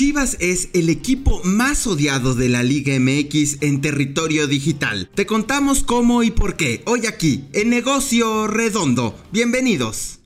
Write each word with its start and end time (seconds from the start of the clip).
Chivas 0.00 0.38
es 0.40 0.70
el 0.72 0.88
equipo 0.88 1.42
más 1.44 1.86
odiado 1.86 2.34
de 2.34 2.48
la 2.48 2.62
Liga 2.62 2.98
MX 2.98 3.58
en 3.60 3.82
territorio 3.82 4.46
digital. 4.46 5.10
Te 5.14 5.26
contamos 5.26 5.82
cómo 5.82 6.22
y 6.22 6.30
por 6.30 6.56
qué 6.56 6.82
hoy 6.86 7.04
aquí, 7.04 7.44
en 7.52 7.68
Negocio 7.68 8.46
Redondo. 8.46 9.14
Bienvenidos. 9.30 10.20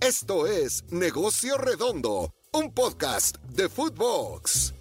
Esto 0.00 0.48
es 0.48 0.82
Negocio 0.90 1.58
Redondo, 1.58 2.34
un 2.52 2.74
podcast 2.74 3.36
de 3.54 3.68
Footbox. 3.68 4.74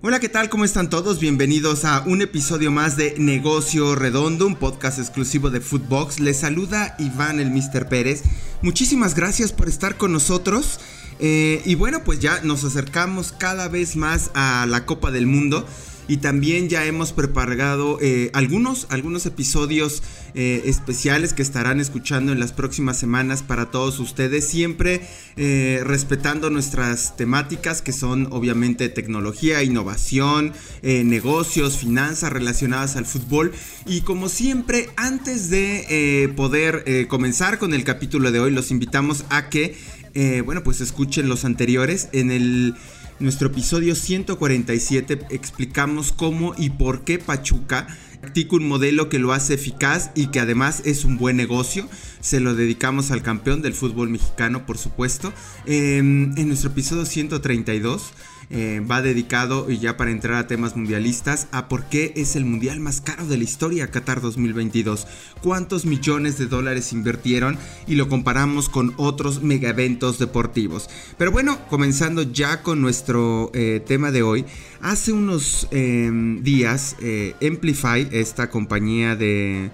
Hola, 0.00 0.20
¿qué 0.20 0.28
tal? 0.28 0.48
¿Cómo 0.48 0.64
están 0.64 0.90
todos? 0.90 1.18
Bienvenidos 1.18 1.84
a 1.84 2.04
un 2.06 2.22
episodio 2.22 2.70
más 2.70 2.96
de 2.96 3.16
Negocio 3.18 3.96
Redondo, 3.96 4.46
un 4.46 4.54
podcast 4.54 5.00
exclusivo 5.00 5.50
de 5.50 5.60
Footbox. 5.60 6.20
Les 6.20 6.38
saluda 6.38 6.94
Iván 7.00 7.40
el 7.40 7.50
Mr. 7.50 7.88
Pérez. 7.88 8.22
Muchísimas 8.62 9.16
gracias 9.16 9.50
por 9.50 9.68
estar 9.68 9.96
con 9.96 10.12
nosotros. 10.12 10.78
Eh, 11.20 11.62
y 11.64 11.74
bueno, 11.74 12.04
pues 12.04 12.20
ya 12.20 12.40
nos 12.42 12.64
acercamos 12.64 13.32
cada 13.32 13.68
vez 13.68 13.96
más 13.96 14.30
a 14.34 14.66
la 14.68 14.86
Copa 14.86 15.10
del 15.10 15.26
Mundo. 15.26 15.66
Y 16.10 16.18
también 16.18 16.70
ya 16.70 16.86
hemos 16.86 17.12
preparado 17.12 17.98
eh, 18.00 18.30
algunos, 18.32 18.86
algunos 18.88 19.26
episodios 19.26 20.02
eh, 20.34 20.62
especiales 20.64 21.34
que 21.34 21.42
estarán 21.42 21.80
escuchando 21.80 22.32
en 22.32 22.40
las 22.40 22.52
próximas 22.52 22.96
semanas 22.96 23.42
para 23.42 23.70
todos 23.70 23.98
ustedes. 23.98 24.46
Siempre 24.46 25.06
respetando 25.36 26.48
nuestras 26.50 27.16
temáticas 27.16 27.82
que 27.82 27.92
son 27.92 28.26
obviamente 28.30 28.88
tecnología, 28.88 29.62
innovación, 29.62 30.52
negocios, 30.82 31.76
finanzas 31.76 32.32
relacionadas 32.32 32.96
al 32.96 33.04
fútbol. 33.04 33.52
Y 33.86 34.00
como 34.00 34.30
siempre, 34.30 34.88
antes 34.96 35.50
de 35.50 36.32
poder 36.34 37.06
comenzar 37.06 37.58
con 37.58 37.72
el 37.72 37.84
capítulo 37.84 38.32
de 38.32 38.40
hoy, 38.40 38.50
los 38.50 38.72
invitamos 38.72 39.26
a 39.28 39.48
que 39.48 39.76
eh, 40.20 40.40
bueno, 40.40 40.64
pues 40.64 40.80
escuchen 40.80 41.28
los 41.28 41.44
anteriores. 41.44 42.08
En 42.10 42.32
el 42.32 42.74
nuestro 43.20 43.50
episodio 43.50 43.94
147 43.94 45.20
explicamos 45.30 46.10
cómo 46.10 46.54
y 46.58 46.70
por 46.70 47.04
qué 47.04 47.20
Pachuca 47.20 47.86
practica 48.20 48.56
un 48.56 48.66
modelo 48.66 49.08
que 49.08 49.20
lo 49.20 49.32
hace 49.32 49.54
eficaz 49.54 50.10
y 50.16 50.26
que 50.26 50.40
además 50.40 50.82
es 50.84 51.04
un 51.04 51.18
buen 51.18 51.36
negocio. 51.36 51.88
Se 52.20 52.40
lo 52.40 52.56
dedicamos 52.56 53.12
al 53.12 53.22
campeón 53.22 53.62
del 53.62 53.74
fútbol 53.74 54.10
mexicano, 54.10 54.66
por 54.66 54.76
supuesto. 54.76 55.32
Em, 55.66 56.36
en 56.36 56.48
nuestro 56.48 56.70
episodio 56.70 57.06
132 57.06 58.10
eh, 58.50 58.80
va 58.80 59.02
dedicado, 59.02 59.70
y 59.70 59.78
ya 59.78 59.98
para 59.98 60.10
entrar 60.10 60.36
a 60.36 60.46
temas 60.46 60.74
mundialistas, 60.74 61.48
a 61.52 61.68
por 61.68 61.84
qué 61.84 62.14
es 62.16 62.34
el 62.34 62.46
mundial 62.46 62.80
más 62.80 63.02
caro 63.02 63.26
de 63.26 63.36
la 63.36 63.44
historia 63.44 63.90
Qatar 63.90 64.22
2022. 64.22 65.06
Cuántos 65.42 65.84
millones 65.84 66.38
de 66.38 66.46
dólares 66.46 66.92
invirtieron 66.94 67.58
y 67.86 67.96
lo 67.96 68.08
comparamos 68.08 68.68
con 68.68 68.94
otros 68.96 69.42
mega 69.42 69.68
eventos 69.68 70.18
deportivos. 70.18 70.88
Pero 71.18 71.30
bueno, 71.30 71.58
comenzando 71.68 72.22
ya 72.22 72.62
con 72.62 72.80
nuestro 72.80 73.50
eh, 73.52 73.82
tema 73.86 74.10
de 74.10 74.22
hoy. 74.22 74.46
Hace 74.80 75.12
unos 75.12 75.68
em, 75.70 76.42
días, 76.42 76.96
eh, 77.02 77.34
Amplify, 77.46 78.08
esta 78.12 78.48
compañía 78.50 79.14
de 79.14 79.70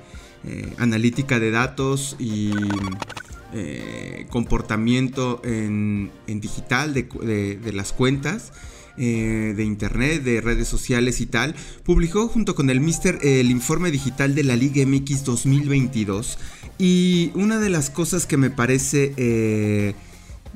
analítica 0.77 1.41
de 1.41 1.50
datos 1.50 2.16
y 2.19 2.53
eh, 3.55 4.27
comportamiento 4.30 5.41
en, 5.44 6.10
digital 6.27 6.92
de, 6.92 7.72
las 7.72 7.92
cuentas. 7.92 8.52
Eh, 8.97 9.55
de 9.56 9.64
internet, 9.64 10.22
de 10.22 10.41
redes 10.41 10.69
sociales 10.69 11.20
y 11.20 11.27
tal, 11.27 11.56
publicó 11.82 12.28
junto 12.28 12.55
con 12.55 12.70
el 12.70 12.80
Mister 12.80 13.19
el 13.22 13.50
informe 13.50 13.91
digital 13.91 14.36
de 14.36 14.44
la 14.44 14.55
Liga 14.55 14.86
MX 14.86 15.25
2022. 15.25 16.38
Y 16.78 17.32
una 17.34 17.58
de 17.58 17.70
las 17.70 17.91
cosas 17.91 18.25
que 18.25 18.36
me 18.36 18.50
parece 18.50 19.12
eh, 19.16 19.94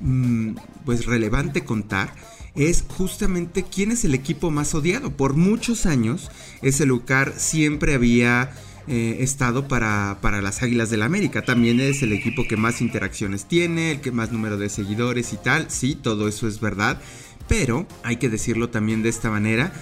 mm, 0.00 0.54
pues 0.84 1.06
relevante 1.06 1.64
contar 1.64 2.14
es 2.54 2.84
justamente 2.88 3.64
quién 3.64 3.90
es 3.90 4.04
el 4.04 4.14
equipo 4.14 4.52
más 4.52 4.74
odiado. 4.74 5.16
Por 5.16 5.34
muchos 5.34 5.86
años 5.86 6.30
ese 6.62 6.86
lugar 6.86 7.34
siempre 7.36 7.94
había 7.94 8.52
eh, 8.88 9.18
estado 9.20 9.68
para, 9.68 10.18
para, 10.20 10.40
las 10.42 10.62
Águilas 10.62 10.90
del 10.90 11.00
la 11.00 11.06
América. 11.06 11.42
También 11.42 11.80
es 11.80 12.02
el 12.02 12.12
equipo 12.12 12.46
que 12.46 12.56
más 12.56 12.80
interacciones 12.80 13.46
tiene, 13.46 13.92
el 13.92 14.00
que 14.00 14.12
más 14.12 14.32
número 14.32 14.56
de 14.56 14.68
seguidores 14.68 15.32
y 15.32 15.36
tal. 15.36 15.70
Sí, 15.70 15.94
todo 15.94 16.28
eso 16.28 16.48
es 16.48 16.60
verdad. 16.60 17.00
Pero 17.48 17.86
hay 18.02 18.16
que 18.16 18.28
decirlo 18.28 18.68
también 18.68 19.02
de 19.02 19.08
esta 19.08 19.30
manera, 19.30 19.72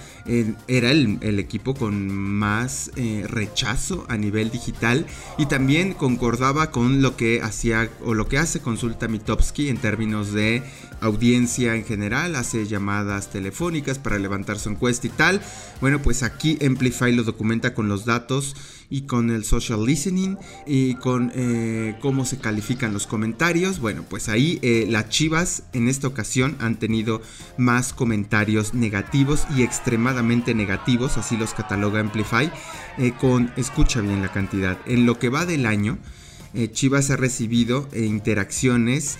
era 0.67 0.91
el, 0.91 1.39
equipo 1.39 1.73
con 1.73 2.09
más 2.09 2.91
eh, 2.95 3.25
rechazo 3.27 4.05
a 4.09 4.17
nivel 4.17 4.51
digital 4.51 5.05
y 5.37 5.45
también 5.45 5.93
concordaba 5.93 6.71
con 6.71 7.01
lo 7.01 7.15
que 7.15 7.41
hacía 7.41 7.89
o 8.03 8.13
lo 8.13 8.27
que 8.27 8.37
hace 8.37 8.59
Consulta 8.59 9.07
Mitowski 9.07 9.69
en 9.69 9.77
términos 9.77 10.33
de 10.33 10.63
audiencia 10.99 11.75
en 11.75 11.85
general, 11.85 12.35
hace 12.35 12.65
llamadas 12.65 13.29
telefónicas 13.29 13.99
para 13.99 14.17
levantar 14.17 14.59
su 14.59 14.69
encuesta 14.69 15.07
y 15.07 15.11
tal. 15.11 15.41
Bueno, 15.79 16.01
pues 16.01 16.23
aquí 16.23 16.57
Amplify 16.65 17.13
lo 17.13 17.23
documenta 17.23 17.73
con 17.73 17.87
los 17.87 18.03
datos 18.05 18.55
y 18.89 19.01
con 19.01 19.29
el 19.29 19.43
social 19.43 19.85
listening 19.85 20.37
y 20.65 20.95
con 20.95 21.31
eh, 21.35 21.95
cómo 22.01 22.25
se 22.25 22.39
califican 22.39 22.93
los 22.93 23.05
comentarios. 23.05 23.79
Bueno, 23.79 24.03
pues 24.09 24.27
ahí 24.27 24.59
eh, 24.61 24.87
las 24.89 25.09
Chivas 25.09 25.63
en 25.73 25.87
esta 25.87 26.07
ocasión 26.07 26.55
han 26.59 26.77
tenido 26.77 27.21
más 27.57 27.93
comentarios 27.93 28.73
negativos 28.73 29.45
y 29.55 29.63
extremadamente 29.63 30.16
negativos, 30.21 31.17
así 31.17 31.37
los 31.37 31.53
cataloga 31.53 31.99
Amplify, 31.99 32.51
eh, 32.97 33.13
con, 33.19 33.51
escucha 33.57 34.01
bien 34.01 34.21
la 34.21 34.31
cantidad, 34.31 34.77
en 34.85 35.05
lo 35.05 35.19
que 35.19 35.29
va 35.29 35.45
del 35.45 35.65
año, 35.65 35.97
Chivas 36.71 37.11
ha 37.11 37.17
recibido 37.17 37.87
interacciones 37.93 39.19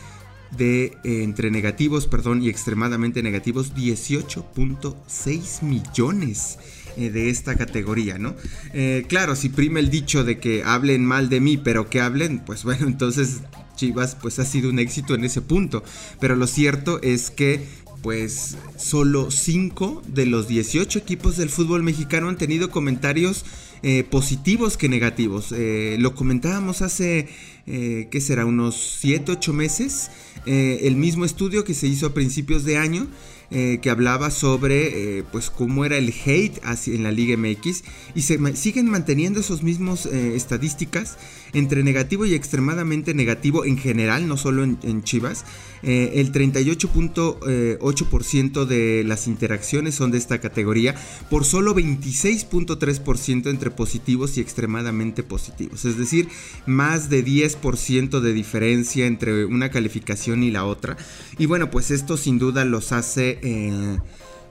de 0.50 0.97
entre 1.03 1.52
negativos, 1.52 2.07
perdón, 2.07 2.41
y 2.41 2.50
extremadamente 2.50 3.22
negativos, 3.22 3.75
18.6 3.75 5.62
millones. 5.62 6.57
Eh, 6.97 7.12
de 7.12 7.30
esta 7.30 7.56
categoría, 7.56 8.18
¿no? 8.18 8.34
Eh, 8.74 9.06
claro, 9.07 9.36
si 9.36 9.50
prime 9.50 9.80
el 9.80 9.91
dicho 9.91 10.24
de 10.24 10.40
que 10.40 10.63
hablen 10.63 11.06
mal 11.06 11.30
de 11.30 11.40
mí, 11.40 11.56
pero 11.56 11.91
que 11.91 12.02
hablen, 12.02 12.40
pues 12.40 12.63
bueno, 12.63 12.88
entonces 12.88 13.41
Chivas 13.75 14.16
pues 14.16 14.40
ha 14.40 14.46
sido 14.46 14.72
un 14.72 14.80
éxito 14.80 15.13
en 15.13 15.24
ese 15.24 15.44
punto. 15.44 15.84
Pero 16.19 16.36
lo 16.36 16.47
cierto 16.47 17.00
es 17.03 17.30
que 17.30 17.68
pues 18.02 18.58
solo 18.78 19.31
5 19.31 20.03
de 20.08 20.25
los 20.25 20.47
18 20.47 21.00
equipos 21.00 21.38
del 21.38 21.50
fútbol 21.50 21.84
mexicano 21.84 22.30
han 22.30 22.38
tenido 22.38 22.69
comentarios 22.69 23.46
eh, 23.84 24.03
positivos 24.03 24.78
que 24.78 24.90
negativos. 24.90 25.53
lo 25.97 26.16
comentábamos 26.16 26.81
hace, 26.81 27.28
¿qué 27.66 28.22
será? 28.22 28.46
Unos 28.46 28.97
7, 29.00 29.34
8 29.34 29.53
meses. 29.53 30.09
El 30.46 30.96
mismo 30.96 31.25
estudio 31.25 31.64
que 31.64 31.74
se 31.74 31.88
hizo 31.88 32.08
a 32.08 32.14
principios 32.14 32.64
de 32.64 32.78
año 32.78 33.08
eh, 33.50 33.80
que 33.81 33.90
hablaba 33.90 34.30
sobre 34.30 35.20
eh, 35.20 35.24
pues 35.31 35.50
cómo 35.50 35.86
era 35.86 35.96
el 35.96 36.09
hate 36.09 36.59
en 36.88 37.03
la 37.03 37.14
Liga 37.14 37.38
MX 37.38 37.86
y 38.14 38.24
se 38.24 38.38
siguen 38.58 38.90
manteniendo 38.90 39.40
esos 39.40 39.64
mismos 39.64 40.06
eh, 40.06 40.36
estadísticas 40.36 41.18
entre 41.53 41.81
negativo 41.81 42.25
y 42.25 42.34
extremadamente 42.34 43.14
negativo 43.14 43.64
en 43.64 43.78
general, 43.78 44.28
no 44.28 44.36
solo 44.36 44.66
en, 44.66 45.02
Chivas. 45.03 45.46
el 45.81 46.34
38.8% 46.34 48.66
de 48.66 49.06
las 49.06 49.28
interacciones 49.28 49.96
son 49.96 50.12
de 50.12 50.18
esta 50.18 50.42
categoría, 50.42 50.94
por 51.30 51.46
solo 51.46 51.74
26.3% 51.74 53.50
entre 53.50 53.72
positivos 53.72 54.38
y 54.38 54.42
extremadamente 54.42 55.24
positivos. 55.24 55.86
Es 55.86 55.98
decir, 55.98 56.28
más 56.66 57.09
de 57.09 57.24
10% 57.24 58.19
de 58.19 58.34
diferencia 58.34 59.06
entre 59.06 59.46
una 59.46 59.72
calificación 59.72 60.27
y 60.36 60.52
la 60.52 60.66
otra. 60.66 60.98
Y 61.38 61.46
bueno, 61.46 61.70
pues 61.70 61.92
esto 61.92 62.18
sin 62.18 62.40
duda 62.40 62.66
los 62.66 62.92
hace 62.92 63.40
eh, 63.42 64.00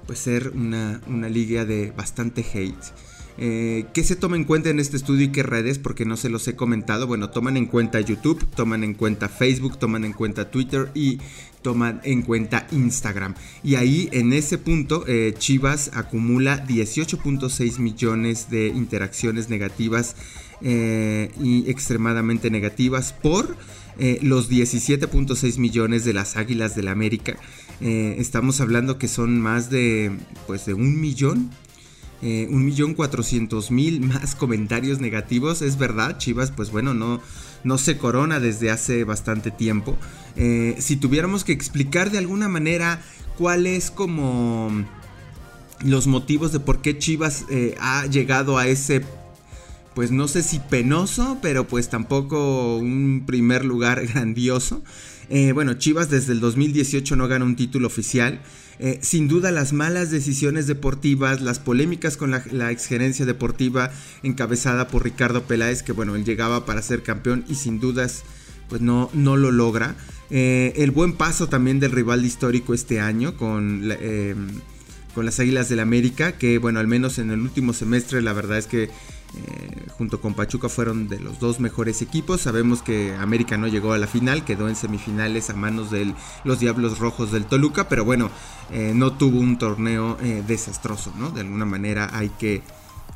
pues 0.07 0.19
ser 0.21 0.53
una, 0.55 1.01
liga 1.29 1.65
de 1.65 1.93
bastante 1.97 2.45
hate. 2.55 2.75
Eh, 3.39 3.85
¿Qué 3.93 4.03
se 4.03 4.17
toma 4.17 4.37
en 4.37 4.45
cuenta 4.45 4.71
en 4.71 4.81
este 4.81 4.97
estudio 4.97 5.27
y 5.27 5.33
qué 5.33 5.43
redes? 5.43 5.79
Porque 5.79 6.07
no 6.07 6.17
se 6.17 6.31
los 6.31 6.49
he 6.49 6.57
comentado. 6.57 7.07
Bueno, 7.07 7.29
toman 7.29 7.59
en 7.59 7.67
cuenta 7.67 8.01
YouTube, 8.01 8.47
toman 8.55 8.83
en 8.83 8.95
cuenta 8.95 9.29
Facebook, 9.29 9.79
toman 9.79 10.07
en 10.07 10.15
cuenta 10.15 10.51
Twitter 10.51 10.91
y 10.95 11.19
toman 11.61 12.01
en 12.05 12.23
cuenta 12.23 12.67
Instagram. 12.73 13.35
Y 13.63 13.75
ahí 13.75 14.09
en 14.13 14.33
ese 14.33 14.57
punto 14.57 15.05
eh, 15.07 15.35
Chivas 15.37 15.91
acumula 15.93 16.67
18.6 16.67 17.79
millones 17.79 18.49
de 18.49 18.69
interacciones 18.69 19.51
negativas 19.51 20.17
y 20.63 21.69
extremadamente 21.69 22.51
negativas 22.51 23.13
por 23.13 23.59
los 24.23 24.51
17.6 24.51 25.59
millones 25.59 26.05
de 26.05 26.13
las 26.13 26.37
Águilas 26.37 26.75
del 26.75 26.87
la 26.87 26.93
América. 26.93 27.37
Eh, 27.81 28.17
estamos 28.19 28.61
hablando 28.61 28.99
que 28.99 29.09
son 29.09 29.41
más 29.41 29.71
de, 29.71 30.13
pues 30.47 30.67
de 30.67 30.75
un 30.75 31.01
millón. 31.01 31.51
Eh, 32.23 32.49
un 32.51 32.65
millón 32.65 32.95
cuatrocientos 32.95 33.71
mil 33.71 34.01
más 34.01 34.35
comentarios 34.35 35.01
negativos. 35.01 35.63
Es 35.63 35.79
verdad, 35.79 36.19
Chivas, 36.19 36.51
pues 36.51 36.71
bueno, 36.71 36.95
no, 36.95 37.21
no 37.65 37.79
se 37.79 37.99
corona 37.99 38.41
desde 38.41 38.71
hace 38.71 39.05
bastante 39.05 39.51
tiempo. 39.51 39.97
Eh, 40.37 40.77
si 40.79 40.97
tuviéramos 40.97 41.45
que 41.45 41.53
explicar 41.53 42.11
de 42.11 42.19
alguna 42.19 42.49
manera 42.49 43.03
cuáles 43.37 43.91
como 43.91 44.71
los 45.85 46.07
motivos 46.07 46.53
de 46.53 46.61
por 46.61 46.81
qué 46.81 46.99
Chivas 46.99 47.45
ha 47.79 48.07
llegado 48.07 48.57
a 48.57 48.67
ese 48.67 49.03
pues 49.97 50.11
no 50.11 50.29
sé 50.29 50.43
si 50.43 50.59
penoso, 50.59 51.39
pero 51.41 51.67
pues 51.67 51.89
tampoco 51.89 52.77
un 52.77 53.25
primer 53.27 53.65
lugar 53.65 54.07
grandioso. 54.13 54.83
Eh, 55.31 55.53
bueno, 55.53 55.73
Chivas 55.73 56.11
desde 56.11 56.35
el 56.35 56.41
2018 56.41 57.17
no 57.17 57.27
gana 57.29 57.47
un 57.47 57.57
título 57.57 57.87
oficial. 57.87 58.39
Eh, 58.79 58.99
sin 59.01 59.27
duda 59.27 59.53
las 59.53 59.73
malas 59.73 60.11
decisiones 60.11 60.67
deportivas, 60.67 61.41
las 61.41 61.61
polémicas 61.61 62.19
con 62.19 62.31
la, 62.31 62.45
la, 62.53 62.71
exgerencia 62.73 63.25
deportiva 63.25 63.91
encabezada 64.23 64.87
por 64.87 65.03
Ricardo 65.03 65.45
Peláez, 65.45 65.83
que 65.83 65.93
bueno, 65.93 66.15
él 66.15 66.27
llegaba 66.27 66.67
para 66.67 66.83
ser 66.83 67.03
campeón 67.03 67.47
y 67.49 67.55
sin 67.55 67.81
dudas 67.81 68.23
pues 68.69 68.83
no, 68.83 69.09
no 69.15 69.39
lo 69.39 69.51
logra. 69.51 69.97
Eh, 70.29 70.75
el 70.77 70.91
buen 70.91 71.15
paso 71.15 71.49
también 71.49 71.81
del 71.81 71.93
rival 71.93 72.23
histórico 72.23 72.75
este 72.75 73.01
año 73.01 73.35
con, 73.39 73.91
con 75.15 75.25
las 75.25 75.41
Águilas 75.41 75.71
del 75.71 75.81
América, 75.81 76.33
que 76.33 76.59
bueno, 76.59 76.81
al 76.81 76.87
menos 76.87 77.19
en 77.19 77.31
el 77.31 77.41
último 77.41 77.73
semestre 77.73 78.21
la 78.21 78.35
verdad 78.35 78.59
es 78.59 78.67
que 78.67 78.91
eh, 79.37 79.87
junto 79.99 80.21
con 80.21 80.35
Pachuca 80.35 80.69
fueron 80.69 81.09
de 81.09 81.21
los 81.21 81.39
dos 81.41 81.61
mejores 81.61 82.01
equipos. 82.03 82.41
Sabemos 82.41 82.83
que 82.83 83.15
América 83.15 83.57
no 83.57 83.69
llegó 83.69 83.93
a 83.93 83.99
la 83.99 84.07
final, 84.07 84.45
quedó 84.45 84.69
en 84.69 84.77
semifinales 84.77 85.51
a 85.51 85.55
manos 85.55 85.91
de 85.91 86.15
los 86.45 86.61
Diablos 86.61 86.99
Rojos 86.99 87.33
del 87.33 87.45
Toluca, 87.45 87.89
pero 87.89 88.05
bueno, 88.05 88.31
eh, 88.71 88.93
no 88.95 89.13
tuvo 89.13 89.39
un 89.39 89.59
torneo 89.59 90.17
eh, 90.23 90.43
desastroso, 90.47 91.13
¿no? 91.19 91.31
De 91.31 91.41
alguna 91.41 91.65
manera 91.67 92.11
hay 92.13 92.31
que, 92.31 92.63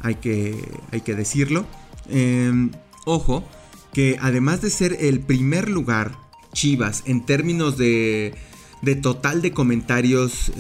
hay 0.01 0.17
que, 0.17 0.81
hay 0.93 1.01
que 1.01 1.15
decirlo. 1.15 1.65
Em, 2.09 2.71
ojo, 3.07 3.45
que 3.93 4.19
además 4.21 4.61
de 4.61 4.71
ser 4.71 4.97
el 5.01 5.21
primer 5.21 5.69
lugar, 5.69 6.19
Chivas, 6.53 7.03
en 7.07 7.25
términos 7.25 7.77
de, 7.79 8.35
de 8.83 8.97
total 8.97 9.41
de 9.41 9.53
comentarios 9.53 10.53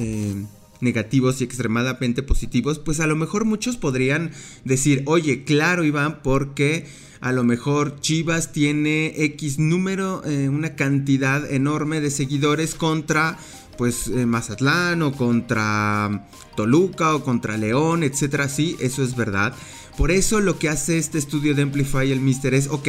negativos 0.80 1.40
y 1.40 1.44
extremadamente 1.44 2.22
positivos, 2.22 2.78
pues 2.78 3.00
a 3.00 3.06
lo 3.06 3.16
mejor 3.16 3.44
muchos 3.44 3.76
podrían 3.76 4.30
decir, 4.64 5.02
oye, 5.06 5.44
claro 5.44 5.84
Iván, 5.84 6.22
porque 6.22 6.86
a 7.20 7.32
lo 7.32 7.44
mejor 7.44 8.00
Chivas 8.00 8.52
tiene 8.52 9.12
X 9.24 9.58
número, 9.58 10.22
eh, 10.24 10.48
una 10.48 10.74
cantidad 10.74 11.50
enorme 11.50 12.00
de 12.00 12.10
seguidores 12.10 12.74
contra 12.74 13.38
pues 13.76 14.08
eh, 14.08 14.26
Mazatlán 14.26 15.02
o 15.02 15.12
contra 15.12 16.28
Toluca 16.54 17.14
o 17.14 17.24
contra 17.24 17.56
León, 17.56 18.02
etcétera. 18.02 18.48
Sí, 18.48 18.76
eso 18.80 19.02
es 19.02 19.16
verdad. 19.16 19.54
Por 19.96 20.10
eso 20.10 20.40
lo 20.40 20.58
que 20.58 20.68
hace 20.68 20.98
este 20.98 21.18
estudio 21.18 21.54
de 21.54 21.62
Amplify 21.62 22.10
el 22.10 22.20
Mister 22.20 22.54
es, 22.54 22.68
ok, 22.68 22.88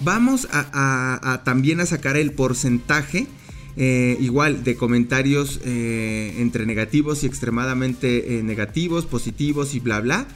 vamos 0.00 0.48
a 0.52 1.42
también 1.44 1.80
a 1.80 1.86
sacar 1.86 2.16
el 2.16 2.32
porcentaje 2.32 3.26
eh, 3.78 4.16
igual 4.20 4.64
de 4.64 4.74
comentarios 4.74 5.60
eh, 5.62 6.36
entre 6.38 6.64
negativos 6.64 7.22
y 7.22 7.26
extremadamente 7.26 8.38
eh, 8.38 8.42
negativos, 8.42 9.04
positivos 9.04 9.74
y 9.74 9.80
bla 9.80 10.00
bla. 10.00 10.26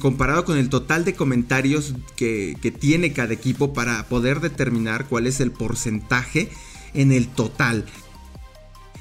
comparado 0.00 0.44
con 0.44 0.58
el 0.58 0.68
total 0.68 1.04
de 1.04 1.14
comentarios 1.14 1.94
que, 2.14 2.56
tiene 2.78 3.12
cada 3.12 3.32
equipo 3.32 3.72
para 3.72 4.06
poder 4.08 4.40
determinar 4.40 5.06
cuál 5.08 5.26
es 5.26 5.40
el 5.40 5.50
porcentaje 5.50 6.50
en 6.94 7.10
el 7.10 7.26
total. 7.26 7.84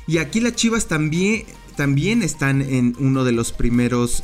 Y 0.07 0.18
aquí 0.18 0.40
las 0.40 0.56
Chivas 0.56 0.88
también, 0.88 1.44
también 1.75 2.24
están 2.24 2.62
en 2.62 2.96
uno 3.00 3.25
de 3.25 3.34
los 3.34 3.52
primeros 3.52 4.24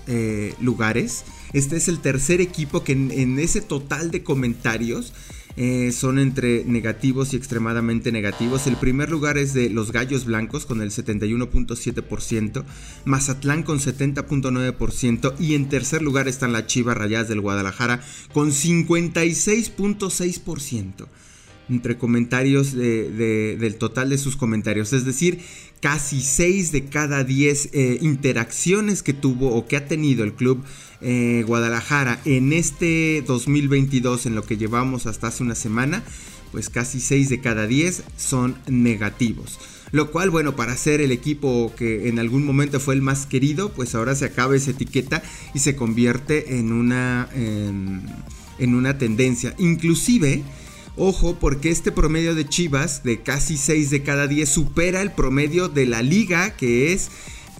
lugares. 0.62 1.26
Este 1.54 1.76
es 1.76 1.90
el 1.90 2.00
tercer 2.00 2.40
equipo 2.40 2.84
que 2.84 2.94
en 2.94 3.40
ese 3.40 3.62
total 3.62 4.10
de 4.10 4.24
comentarios 4.24 5.14
eh, 5.58 5.92
son 5.92 6.20
entre 6.20 6.64
negativos 6.66 7.34
y 7.34 7.36
extremadamente 7.36 8.12
negativos. 8.12 8.68
El 8.68 8.78
primer 8.78 9.10
lugar 9.10 9.40
es 9.40 9.54
de 9.54 9.70
los 9.70 9.92
Gallos 9.92 10.24
Blancos 10.26 10.66
con 10.66 10.82
el 10.82 10.92
71.7%, 10.92 12.64
Mazatlán 13.06 13.64
con 13.64 13.80
70.9% 13.80 15.34
y 15.40 15.56
en 15.56 15.68
tercer 15.68 16.04
lugar 16.04 16.28
están 16.28 16.54
las 16.54 16.68
Chivas 16.68 16.96
Rayadas 16.96 17.28
del 17.28 17.42
Guadalajara 17.42 18.02
con 18.34 18.52
56.6% 18.52 21.08
entre 21.70 21.98
comentarios 21.98 22.74
del 22.74 23.76
total 23.78 24.10
de 24.10 24.18
sus 24.18 24.36
comentarios. 24.36 24.94
Es 24.94 25.06
decir, 25.06 25.40
casi 25.82 26.22
6 26.22 26.72
de 26.72 26.86
cada 26.86 27.24
10 27.24 27.70
eh, 27.74 27.98
interacciones 28.02 29.04
que 29.04 29.14
tuvo 29.14 29.56
o 29.56 29.68
que 29.68 29.78
ha 29.78 29.88
tenido 29.88 30.24
el 30.24 30.34
club 30.34 30.64
eh, 31.02 31.44
Guadalajara 31.46 32.20
en 32.26 32.54
este 32.54 33.24
2022, 33.28 34.26
en 34.26 34.36
lo 34.36 34.44
que 34.44 34.58
llevamos 34.58 35.06
hasta 35.06 35.28
hace 35.28 35.44
una 35.44 35.56
semana, 35.56 36.04
pues 36.52 36.70
casi 36.70 37.00
6 37.00 37.30
de 37.30 37.42
cada 37.42 37.68
10 37.68 38.04
son 38.18 38.56
negativos. 38.68 39.60
Lo 39.92 40.12
cual, 40.12 40.30
bueno, 40.30 40.56
para 40.56 40.76
ser 40.76 41.00
el 41.00 41.12
equipo 41.12 41.74
que 41.78 42.10
en 42.10 42.20
algún 42.20 42.46
momento 42.46 42.80
fue 42.80 42.96
el 42.96 43.02
más 43.02 43.26
querido, 43.26 43.72
pues 43.72 43.96
ahora 43.96 44.16
se 44.16 44.26
acaba 44.26 44.56
esa 44.56 44.72
etiqueta 44.72 45.24
y 45.54 45.60
se 45.60 45.78
convierte 45.78 46.58
en 46.58 46.74
una, 46.74 47.30
en 47.34 48.76
una 48.76 48.98
tendencia. 48.98 49.56
Inclusive, 49.58 50.44
ojo, 50.98 51.38
porque 51.40 51.70
este 51.70 51.92
promedio 51.92 52.36
de 52.36 52.48
Chivas 52.48 53.04
de 53.04 53.22
casi 53.22 53.58
6 53.58 53.90
de 53.90 54.04
cada 54.04 54.28
10 54.28 54.50
supera 54.50 55.02
el 55.02 55.12
promedio 55.12 55.70
de 55.70 55.86
la 55.86 56.02
liga, 56.02 56.56
que 56.56 56.94
es 56.94 57.10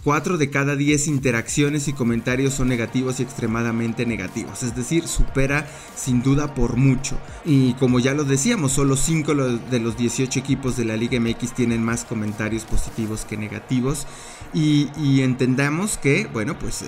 4 0.04 0.38
de 0.38 0.48
cada 0.50 0.76
10 0.76 1.08
interacciones 1.08 1.88
y 1.88 1.92
comentarios 1.92 2.54
son 2.54 2.68
negativos 2.68 3.20
y 3.20 3.24
extremadamente 3.24 4.06
negativos, 4.06 4.62
es 4.62 4.74
decir, 4.74 5.06
supera 5.06 5.68
sin 5.96 6.22
duda 6.22 6.54
por 6.54 6.76
mucho. 6.76 7.18
Y 7.44 7.74
como 7.74 7.98
ya 8.00 8.14
lo 8.14 8.24
decíamos, 8.24 8.72
solo 8.72 8.96
5 8.96 9.34
de 9.70 9.80
los 9.80 9.96
18 9.96 10.38
equipos 10.38 10.76
de 10.76 10.84
la 10.84 10.96
Liga 10.96 11.20
MX 11.20 11.54
tienen 11.54 11.82
más 11.82 12.04
comentarios 12.04 12.64
positivos 12.64 13.24
que 13.24 13.36
negativos. 13.36 14.06
Y, 14.54 14.88
entendamos 15.20 15.98
que, 15.98 16.26
bueno, 16.32 16.58
pues 16.58 16.82
eh, 16.82 16.86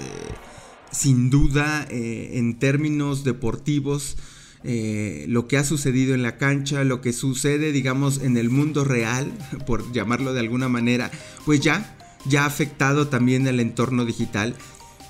sin 0.91 1.29
duda 1.29 1.87
eh, 1.91 2.31
en 2.35 2.58
términos 2.58 3.23
deportivos, 3.23 4.17
eh, 4.65 5.25
lo 5.29 5.49
que 5.49 5.57
ha 5.57 5.65
sucedido 5.65 6.15
en 6.15 6.23
la 6.23 6.37
cancha, 6.37 6.85
lo 6.85 7.01
que 7.01 7.12
sucede, 7.12 7.73
digamos, 7.73 8.21
en 8.23 8.37
el 8.37 8.51
mundo 8.51 8.85
real, 8.85 9.33
por 9.67 9.93
llamarlo 9.93 10.33
de 10.33 10.41
alguna 10.41 10.69
manera, 10.69 11.11
pues 11.45 11.61
ya 11.61 11.97
ya 12.27 12.43
ha 12.43 12.47
afectado 12.47 13.09
también 13.09 13.47
el 13.47 13.61
entorno 13.61 14.05
digital. 14.05 14.55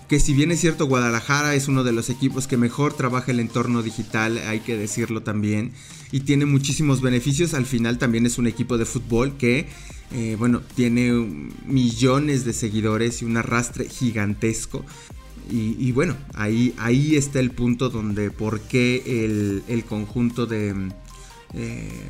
Que 0.09 0.19
si 0.19 0.35
bien 0.35 0.51
es 0.51 0.61
cierto, 0.61 0.87
Guadalajara 0.87 1.55
es 1.55 1.69
uno 1.69 1.85
de 1.85 1.93
los 1.93 2.11
equipos 2.11 2.49
que 2.49 2.57
mejor 2.57 2.95
trabaja 2.95 3.31
el 3.31 3.39
entorno 3.39 3.83
digital, 3.83 4.39
hay 4.39 4.61
que 4.61 4.77
decirlo 4.77 5.23
también, 5.23 5.73
y 6.11 6.21
tiene 6.21 6.47
muchísimos 6.47 7.01
beneficios. 7.01 7.55
Al 7.55 7.65
final 7.65 7.99
también 7.99 8.27
es 8.27 8.37
un 8.37 8.49
equipo 8.49 8.77
de 8.77 8.87
fútbol 8.87 9.37
que, 9.37 9.69
eh, 10.13 10.35
bueno, 10.37 10.63
tiene 10.75 11.13
millones 11.65 12.45
de 12.45 12.53
seguidores 12.53 13.23
y 13.23 13.25
un 13.25 13.37
arrastre 13.37 13.89
gigantesco. 13.89 14.85
Y, 15.51 15.91
bueno, 15.93 16.17
ahí, 16.35 16.75
ahí 16.79 17.17
está 17.17 17.41
el 17.41 17.51
punto 17.51 17.91
donde 17.91 18.31
por 18.31 18.61
qué 18.61 19.25
el, 19.67 19.85
conjunto 19.85 20.47
de... 20.47 20.91
Eh, 21.55 22.09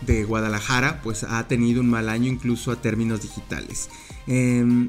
de 0.00 0.24
Guadalajara 0.24 1.02
pues 1.02 1.24
ha 1.24 1.46
tenido 1.46 1.80
un 1.82 1.90
mal 1.90 2.08
año 2.08 2.30
incluso 2.30 2.72
a 2.72 2.76
términos 2.76 3.22
digitales. 3.22 3.90
Em, 4.26 4.88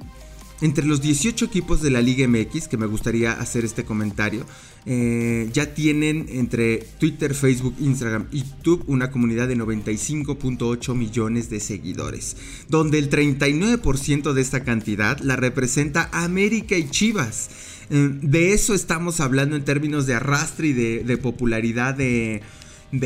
entre 0.62 0.86
los 0.86 1.02
18 1.02 1.46
equipos 1.46 1.82
de 1.82 1.90
la 1.90 2.02
Liga 2.02 2.28
MX, 2.28 2.68
que 2.68 2.78
me 2.78 2.86
gustaría 2.86 3.34
hacer 3.34 3.66
este 3.66 3.84
comentario, 3.84 4.46
eh, 4.86 5.50
ya 5.52 5.74
tienen 5.74 6.28
entre 6.30 6.78
Twitter, 7.00 7.34
Facebook, 7.34 7.76
Instagram 7.80 8.28
y 8.32 8.44
YouTube 8.44 8.84
una 8.88 9.12
comunidad 9.12 9.48
de 9.48 9.58
95.8 9.58 10.96
millones 10.96 11.50
de 11.50 11.60
seguidores, 11.60 12.38
donde 12.70 13.00
el 13.00 13.10
39% 13.10 14.34
de 14.34 14.42
esta 14.42 14.64
cantidad 14.64 15.20
la 15.20 15.36
representa 15.36 16.10
América 16.14 16.78
y 16.78 16.90
Chivas. 16.90 17.50
Em, 17.90 18.22
de 18.22 18.54
eso 18.54 18.74
estamos 18.74 19.20
hablando 19.20 19.56
en 19.56 19.66
términos 19.66 20.06
de 20.06 20.14
arrastre 20.14 20.68
y 20.68 20.74
de, 20.74 21.18
popularidad 21.18 21.96
de 21.96 22.42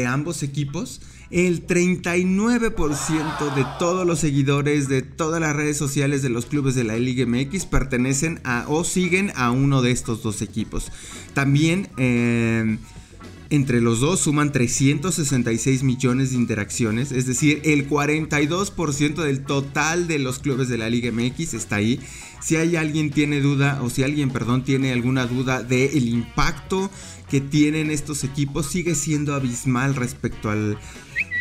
ambos 0.06 0.44
equipos 0.44 1.02
el 1.32 1.66
39% 1.66 3.56
de 3.56 3.66
todos 3.80 4.06
los 4.06 4.20
seguidores 4.20 4.88
de 4.88 5.02
todas 5.02 5.42
las 5.42 5.56
redes 5.56 5.78
sociales 5.78 6.22
de 6.22 6.30
los 6.30 6.46
clubes 6.46 6.76
de 6.76 6.84
la 6.84 6.98
Liga 6.98 7.26
MX 7.26 7.66
pertenecen 7.66 8.40
a 8.44 8.66
o 8.68 8.84
siguen 8.84 9.32
a 9.36 9.52
uno 9.52 9.82
de 9.82 9.92
estos 9.92 10.22
dos 10.22 10.42
equipos. 10.42 10.92
También 11.34 11.90
eh, 11.98 12.78
entre 13.50 13.82
los 13.82 14.00
dos 14.00 14.22
suman 14.22 14.52
366 14.52 15.84
millones 15.84 16.32
de 16.32 16.38
interacciones, 16.38 17.12
es 17.12 17.26
decir, 17.26 17.62
el 17.64 17.88
42% 17.90 19.16
del 19.16 19.44
total 19.44 20.08
de 20.08 20.20
los 20.20 20.40
clubes 20.40 20.68
de 20.68 20.78
la 20.78 20.90
Liga 20.90 21.12
MX 21.12 21.54
está 21.54 21.78
ahí. 21.78 22.00
Si 22.42 22.56
hay 22.56 22.76
alguien 22.76 23.12
tiene 23.12 23.42
duda 23.42 23.82
o 23.82 23.90
si 23.90 24.04
alguien, 24.04 24.30
perdón, 24.30 24.64
tiene 24.64 24.92
alguna 24.92 25.26
duda 25.26 25.64
del 25.64 25.90
el 25.96 26.10
impacto 26.10 26.92
que 27.30 27.42
tienen 27.42 27.90
estos 27.90 28.24
equipos, 28.24 28.68
sigue 28.68 28.94
siendo 28.94 29.34
abismal 29.34 29.96
respecto 29.96 30.52
al, 30.52 30.78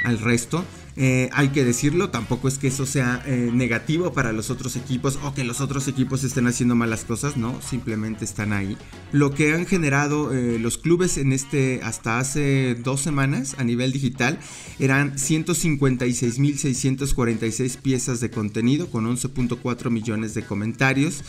al 0.04 0.20
resto. 0.20 0.64
Eh, 0.96 1.28
hay 1.32 1.48
que 1.48 1.64
decirlo, 1.64 2.10
tampoco 2.10 2.46
es 2.46 2.58
que 2.58 2.68
eso 2.68 2.86
sea 2.86 3.20
eh, 3.26 3.50
negativo 3.52 4.12
para 4.12 4.32
los 4.32 4.50
otros 4.50 4.76
equipos 4.76 5.18
o 5.24 5.34
que 5.34 5.42
los 5.42 5.60
otros 5.60 5.88
equipos 5.88 6.22
estén 6.22 6.46
haciendo 6.46 6.76
malas 6.76 7.04
cosas, 7.04 7.36
no, 7.36 7.60
simplemente 7.60 8.24
están 8.24 8.52
ahí. 8.52 8.76
Lo 9.10 9.32
que 9.32 9.54
han 9.54 9.66
generado 9.66 10.32
eh, 10.32 10.60
los 10.60 10.78
clubes 10.78 11.18
en 11.18 11.32
este 11.32 11.80
hasta 11.82 12.20
hace 12.20 12.76
dos 12.76 13.00
semanas 13.00 13.56
a 13.58 13.64
nivel 13.64 13.90
digital 13.92 14.38
eran 14.78 15.16
156.646 15.16 17.76
piezas 17.78 18.20
de 18.20 18.30
contenido 18.30 18.88
con 18.88 19.06
11.4 19.06 19.90
millones 19.90 20.34
de 20.34 20.44
comentarios. 20.44 21.24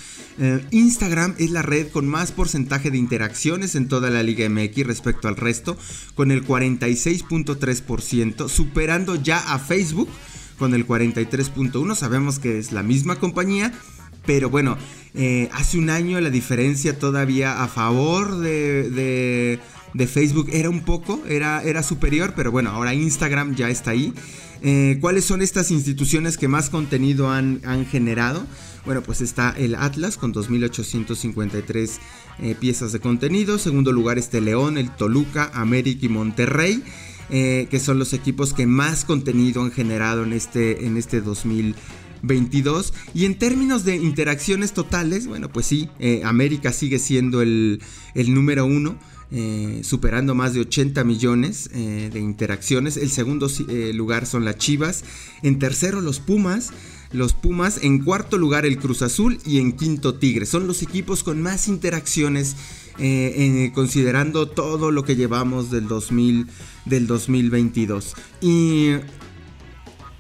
Instagram 0.72 1.36
es 1.38 1.51
la 1.51 1.62
red 1.62 1.88
con 1.88 2.07
más 2.07 2.34
porcentaje 2.34 2.91
de 2.91 2.98
interacciones 2.98 3.75
en 3.75 3.88
toda 3.88 4.10
la 4.10 4.22
Liga 4.22 4.50
MX 4.50 4.86
respecto 4.86 5.29
al 5.29 5.38
resto, 5.38 5.77
con 6.13 6.29
el 6.31 6.45
46.3%, 6.45 8.50
superando 8.50 9.15
ya 9.15 9.53
a 9.53 9.55
Facebook 9.60 10.10
con 10.58 10.74
el 10.74 10.88
43.1. 10.88 11.96
Sabemos 11.96 12.40
que 12.40 12.58
es 12.60 12.72
la 12.72 12.84
misma 12.84 13.18
compañía, 13.18 13.72
pero 14.26 14.50
bueno, 14.50 14.78
eh, 15.14 15.50
hace 15.54 15.78
un 15.78 15.90
año 15.90 16.20
la 16.20 16.30
diferencia 16.30 16.98
todavía 16.98 17.64
a 17.64 17.68
favor 17.68 18.40
de, 18.40 19.60
de, 19.94 20.08
Facebook 20.08 20.50
era 20.52 20.70
un 20.70 20.82
poco, 20.82 21.22
era, 21.28 21.64
era 21.64 21.82
superior, 21.82 22.34
pero 22.36 22.52
bueno, 22.52 22.70
ahora 22.70 22.94
Instagram 22.94 23.56
ya 23.56 23.70
está 23.70 23.92
ahí. 23.92 24.14
Eh, 24.62 24.98
¿Cuáles 25.00 25.26
son 25.26 25.42
estas 25.42 25.72
instituciones 25.72 26.38
que 26.38 26.48
más 26.48 26.70
contenido 26.70 27.30
han, 27.32 27.62
han 27.66 27.86
generado? 27.86 28.46
Bueno, 28.86 29.02
pues 29.02 29.22
está 29.22 29.54
el 29.58 29.76
Atlas 29.76 30.16
con 30.18 30.34
2.853 30.34 31.92
eh, 32.40 32.56
piezas 32.60 32.92
de 32.92 33.00
contenido. 33.00 33.58
Segundo 33.58 33.92
lugar 33.92 34.20
este 34.20 34.42
León, 34.42 34.78
el 34.78 34.92
Toluca, 34.92 35.50
América 35.54 36.06
y 36.06 36.10
Monterrey. 36.10 36.84
Eh, 37.29 37.67
que 37.72 37.79
son 37.79 37.98
los 37.98 38.13
equipos 38.13 38.53
que 38.53 38.67
más 38.67 39.03
contenido 39.03 39.63
han 39.63 39.72
generado 39.72 40.24
en 40.24 40.34
este, 40.34 40.86
en 40.86 40.98
este 40.98 41.22
2022. 41.22 42.94
Y 43.13 43.25
en 43.25 43.38
términos 43.38 43.84
de 43.84 43.96
interacciones 43.96 44.74
totales, 44.74 45.25
bueno, 45.25 45.50
pues 45.50 45.65
sí, 45.65 45.89
eh, 46.00 46.22
América 46.24 46.72
sigue 46.72 47.00
siendo 47.00 47.41
el, 47.41 47.82
número 48.15 48.65
uno. 48.65 48.98
Eh, 49.32 49.82
superando 49.84 50.36
más 50.36 50.53
de 50.53 50.60
80 50.62 51.03
millones 51.03 51.70
de 51.74 52.20
interacciones. 52.20 52.96
El 52.96 53.10
segundo 53.10 53.50
lugar 53.94 54.27
son 54.27 54.46
las 54.46 54.58
Chivas. 54.60 55.03
En 55.41 55.58
tercero 55.58 56.00
los 56.00 56.20
Pumas. 56.20 56.72
Los 57.12 57.34
Pumas. 57.34 57.79
En 57.82 58.03
cuarto 58.03 58.38
lugar 58.38 58.67
el 58.67 58.77
Cruz 58.77 59.01
Azul. 59.01 59.39
Y 59.44 59.58
en 59.58 59.74
quinto 59.74 60.13
Tigre. 60.13 60.46
Son 60.46 60.67
los 60.67 60.84
equipos 60.84 61.24
con 61.24 61.41
más 61.41 61.67
interacciones 61.67 62.55
eh, 62.98 63.72
considerando 63.74 64.48
todo 64.48 64.90
lo 64.92 65.04
que 65.04 65.16
llevamos 65.16 65.70
del, 65.70 65.88
2000, 65.88 66.48
del 66.86 67.08
2022. 67.08 68.16
Y, 68.42 68.92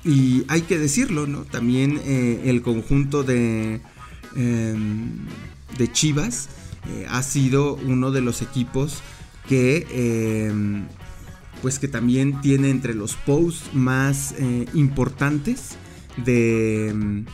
y 0.03 0.43
hay 0.47 0.61
que 0.61 0.77
decirlo, 0.77 1.25
¿no? 1.25 1.43
También 1.43 2.01
eh, 2.03 2.41
el 2.45 2.61
conjunto 2.61 3.23
de, 3.23 3.81
em, 4.35 5.25
de 5.77 5.91
Chivas 5.91 6.49
eh, 6.89 7.05
ha 7.09 7.23
sido 7.23 7.75
uno 7.75 8.11
de 8.11 8.21
los 8.21 8.41
equipos 8.41 9.01
que 9.47 9.87
em, 10.49 10.87
pues 11.61 11.79
que 11.79 11.87
también 11.87 12.41
tiene 12.41 12.69
entre 12.69 12.93
los 12.93 13.15
posts 13.15 13.73
más 13.73 14.35
importantes 14.73 15.77
de 16.17 16.89
em, 16.89 17.25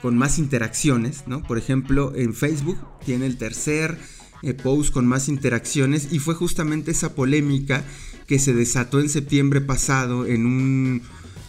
con 0.00 0.18
más 0.18 0.38
interacciones, 0.38 1.24
¿no? 1.26 1.42
Por 1.44 1.58
ejemplo, 1.58 2.12
en 2.16 2.34
Facebook 2.34 2.78
tiene 3.04 3.26
el 3.26 3.38
tercer 3.38 3.98
eh, 4.42 4.54
post 4.54 4.92
con 4.92 5.06
más 5.06 5.28
interacciones 5.28 6.12
y 6.12 6.18
fue 6.18 6.34
justamente 6.34 6.90
esa 6.90 7.14
polémica 7.14 7.84
que 8.26 8.38
se 8.38 8.52
desató 8.52 9.00
en 9.00 9.08
septiembre 9.08 9.60
pasado 9.60 10.26
en 10.26 10.46
un 10.46 11.02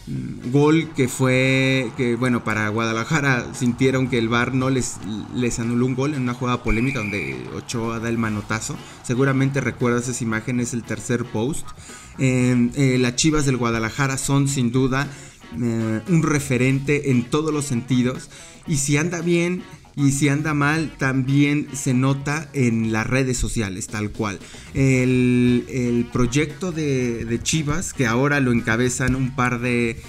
mm, 0.06 0.50
gol 0.52 0.90
que 0.94 1.08
fue 1.08 1.90
que 1.96 2.16
bueno 2.16 2.44
para 2.44 2.68
Guadalajara 2.68 3.54
sintieron 3.54 4.08
que 4.08 4.18
el 4.18 4.28
VAR 4.28 4.54
no 4.54 4.70
les, 4.70 4.96
les 5.34 5.58
anuló 5.58 5.86
un 5.86 5.94
gol 5.94 6.14
en 6.14 6.22
una 6.22 6.34
jugada 6.34 6.62
polémica 6.62 6.98
donde 6.98 7.36
Ochoa 7.54 7.98
da 8.00 8.08
el 8.08 8.18
manotazo. 8.18 8.76
Seguramente 9.02 9.60
recuerdas 9.60 10.08
esa 10.08 10.24
imagen 10.24 10.60
es 10.60 10.72
el 10.74 10.82
tercer 10.82 11.24
post. 11.24 11.66
Eh, 12.18 12.96
las 13.00 13.16
Chivas 13.16 13.44
del 13.44 13.56
Guadalajara 13.56 14.18
son 14.18 14.46
sin 14.46 14.70
duda 14.70 15.08
eh, 15.60 16.00
un 16.08 16.22
referente 16.22 17.10
en 17.10 17.24
todos 17.24 17.52
los 17.52 17.64
sentidos. 17.64 18.30
Y 18.66 18.76
si 18.76 18.96
anda 18.96 19.20
bien 19.20 19.62
y 19.96 20.10
si 20.12 20.28
anda 20.28 20.54
mal 20.54 20.92
también 20.98 21.68
se 21.72 21.94
nota 21.94 22.48
en 22.52 22.92
las 22.92 23.06
redes 23.06 23.38
sociales, 23.38 23.86
tal 23.86 24.10
cual. 24.10 24.38
El, 24.74 26.06
proyecto 26.12 26.72
de, 26.72 27.38
Chivas, 27.42 27.92
que 27.92 28.06
ahora 28.06 28.40
lo 28.40 28.52
encabezan 28.52 29.14
un 29.14 29.34
par 29.34 29.60
de, 29.60 30.02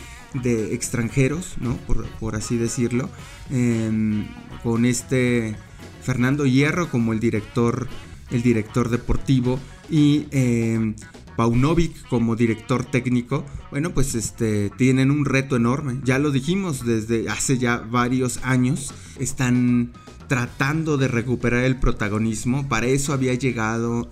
extranjeros, 0.44 1.56
¿no? 1.60 1.78
Por, 2.20 2.36
así 2.36 2.58
decirlo, 2.58 3.10
em, 3.50 4.28
con 4.64 4.86
este 4.86 5.56
Fernando 6.02 6.46
Hierro 6.46 6.90
como 6.90 7.14
el 7.14 7.20
director, 7.20 7.88
el 8.32 8.42
director 8.42 8.90
deportivo 8.90 9.60
y 9.90 10.28
em, 10.32 10.96
Paunovic 11.36 12.08
como 12.08 12.36
director 12.36 12.86
técnico, 12.86 13.46
bueno, 13.72 13.94
pues 13.94 14.16
este 14.16 14.70
tienen 14.78 15.12
un 15.12 15.26
reto 15.26 15.56
enorme. 15.56 16.00
Ya 16.04 16.20
lo 16.20 16.32
dijimos 16.32 16.86
desde 16.86 17.30
hace 17.30 17.58
ya 17.58 17.78
varios 17.78 18.40
años. 18.44 18.94
Están 19.20 19.92
tratando 20.28 20.98
de 20.98 21.08
recuperar 21.08 21.64
el 21.64 21.78
protagonismo. 21.78 22.68
Para 22.68 22.88
eso 22.88 23.14
había 23.14 23.34
llegado 23.34 24.08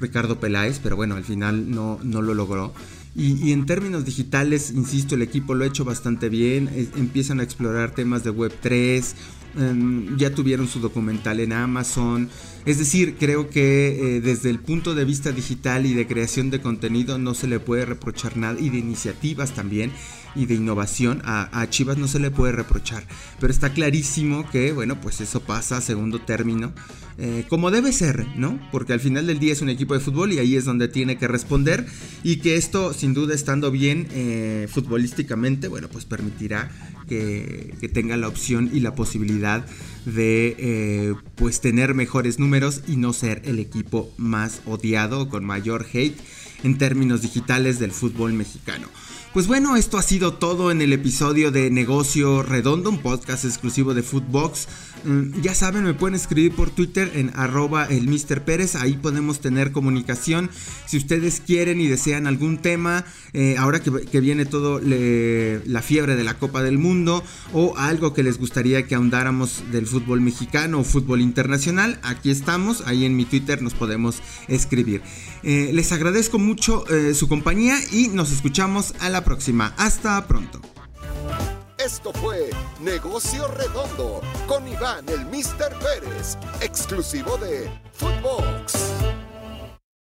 Ricardo 0.00 0.38
Peláez, 0.38 0.80
pero 0.82 0.96
bueno, 0.96 1.16
al 1.16 1.24
final 1.24 1.70
no, 1.70 1.98
no 2.02 2.22
lo 2.22 2.34
logró. 2.34 2.72
Y, 3.16 3.50
en 3.50 3.66
términos 3.66 4.04
digitales, 4.04 4.70
insisto, 4.70 5.16
el 5.16 5.22
equipo 5.22 5.54
lo 5.54 5.64
ha 5.64 5.66
hecho 5.66 5.84
bastante 5.84 6.28
bien. 6.28 6.70
empiezan 6.96 7.40
a 7.40 7.42
explorar 7.42 7.90
temas 7.90 8.22
de 8.22 8.32
Web3. 8.32 9.14
Em, 9.58 10.16
ya 10.16 10.32
tuvieron 10.32 10.68
su 10.68 10.78
documental 10.78 11.40
en 11.40 11.52
Amazon. 11.52 12.28
Es 12.64 12.78
decir, 12.78 13.16
creo 13.18 13.50
que 13.50 14.16
eh, 14.16 14.20
desde 14.20 14.50
el 14.50 14.60
punto 14.60 14.94
de 14.94 15.04
vista 15.04 15.32
digital 15.32 15.84
y 15.84 15.94
de 15.94 16.06
creación 16.06 16.50
de 16.50 16.60
contenido 16.60 17.18
no 17.18 17.34
se 17.34 17.48
le 17.48 17.58
puede 17.58 17.84
reprochar 17.84 18.36
nada 18.36 18.60
y 18.60 18.70
de 18.70 18.78
iniciativas 18.78 19.54
también 19.54 19.90
y 20.36 20.46
de 20.46 20.54
innovación 20.54 21.22
a, 21.24 21.66
Chivas 21.70 21.98
no 21.98 22.06
se 22.06 22.20
le 22.20 22.30
puede 22.30 22.52
reprochar. 22.52 23.04
Pero 23.40 23.52
está 23.52 23.72
clarísimo 23.72 24.48
que, 24.48 24.72
bueno, 24.72 25.00
pues 25.00 25.20
eso 25.20 25.40
pasa 25.40 25.78
a 25.78 25.80
segundo 25.80 26.20
término, 26.20 26.72
eh, 27.16 27.44
como 27.48 27.72
debe 27.72 27.92
ser, 27.92 28.28
¿no? 28.36 28.60
Porque 28.70 28.92
al 28.92 29.00
final 29.00 29.26
del 29.26 29.40
día 29.40 29.52
es 29.52 29.62
un 29.62 29.70
equipo 29.70 29.94
de 29.94 30.00
fútbol 30.00 30.32
y 30.32 30.38
ahí 30.38 30.54
es 30.54 30.64
donde 30.64 30.86
tiene 30.86 31.18
que 31.18 31.26
responder 31.26 31.84
y 32.22 32.36
que 32.36 32.54
esto, 32.54 32.92
sin 32.92 33.12
duda, 33.12 33.34
estando 33.34 33.72
bien 33.72 34.06
eh, 34.12 34.68
futbolísticamente, 34.70 35.66
bueno, 35.66 35.88
pues 35.88 36.04
permitirá 36.04 36.70
que, 37.08 37.88
tenga 37.92 38.16
la 38.16 38.28
opción 38.28 38.70
y 38.72 38.80
la 38.80 38.94
posibilidad 38.94 39.66
de 40.04 40.54
eh, 40.58 41.14
pues 41.34 41.60
tener 41.60 41.94
mejores 41.94 42.38
números 42.38 42.82
y 42.86 42.96
no 42.96 43.12
ser 43.12 43.42
el 43.44 43.58
equipo 43.58 44.12
más 44.16 44.60
odiado 44.66 45.28
con 45.28 45.44
mayor 45.44 45.86
hate 45.92 46.16
en 46.62 46.78
términos 46.78 47.22
digitales 47.22 47.78
del 47.78 47.92
fútbol 47.92 48.32
mexicano. 48.32 48.88
Pues 49.32 49.46
bueno, 49.46 49.76
esto 49.76 49.98
ha 49.98 50.02
sido 50.02 50.34
todo 50.34 50.70
en 50.70 50.80
el 50.80 50.92
episodio 50.92 51.50
de 51.50 51.70
Negocio 51.70 52.42
Redondo, 52.42 52.88
un 52.90 52.98
podcast 52.98 53.44
exclusivo 53.44 53.92
de 53.92 54.02
Footbox. 54.02 54.66
Mm, 55.04 55.40
ya 55.40 55.54
saben, 55.54 55.84
me 55.84 55.94
pueden 55.94 56.14
escribir 56.14 56.52
por 56.52 56.70
Twitter 56.70 57.10
en 57.14 57.30
arroba 57.34 57.86
el 57.86 58.08
Mr. 58.08 58.42
Pérez, 58.42 58.74
ahí 58.74 58.94
podemos 58.94 59.40
tener 59.40 59.72
comunicación. 59.72 60.50
Si 60.86 60.96
ustedes 60.96 61.40
quieren 61.44 61.80
y 61.80 61.86
desean 61.86 62.26
algún 62.26 62.58
tema, 62.58 63.04
eh, 63.32 63.56
ahora 63.58 63.80
que, 63.80 64.20
viene 64.20 64.46
todo 64.46 64.80
la 64.80 65.82
fiebre 65.82 66.16
de 66.16 66.24
la 66.24 66.34
Copa 66.34 66.62
del 66.62 66.78
Mundo 66.78 67.22
o 67.52 67.76
algo 67.76 68.12
que 68.12 68.22
les 68.22 68.38
gustaría 68.38 68.86
que 68.86 68.94
ahondáramos 68.94 69.62
del 69.70 69.86
fútbol 69.86 70.20
mexicano 70.20 70.80
o 70.80 70.84
fútbol 70.84 71.20
internacional, 71.20 71.98
aquí 72.02 72.30
estamos, 72.30 72.82
ahí 72.86 73.04
en 73.04 73.16
mi 73.16 73.24
Twitter 73.24 73.62
nos 73.62 73.74
podemos 73.74 74.20
escribir. 74.48 75.02
Eh, 75.42 75.70
les 75.72 75.92
agradezco 75.92 76.38
mucho 76.38 76.84
eh, 76.88 77.14
su 77.14 77.28
compañía 77.28 77.78
y 77.92 78.08
nos 78.08 78.32
escuchamos 78.32 78.94
a 79.00 79.08
la 79.08 79.24
próxima. 79.24 79.74
Hasta 79.76 80.26
pronto. 80.26 80.60
Esto 81.78 82.12
fue 82.12 82.50
Negocio 82.80 83.46
Redondo 83.46 84.20
con 84.48 84.66
Iván 84.66 85.08
el 85.08 85.24
Mr. 85.26 85.78
Pérez, 85.78 86.36
exclusivo 86.60 87.38
de 87.38 87.70
Footbox. 87.92 88.87